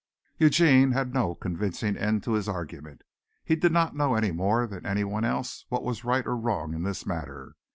Eugene 0.39 0.93
had 0.93 1.13
no 1.13 1.35
convincing 1.35 1.95
end 1.95 2.23
to 2.23 2.31
his 2.31 2.49
argument. 2.49 3.03
He 3.45 3.55
did 3.55 3.71
not 3.71 3.95
know 3.95 4.15
any 4.15 4.31
more 4.31 4.65
than 4.65 4.83
anyone 4.83 5.23
else 5.23 5.65
what 5.69 5.83
was 5.83 6.03
right 6.03 6.25
or 6.25 6.35
wrong 6.35 6.73
in 6.73 6.81
this 6.81 7.05
matter. 7.05 7.53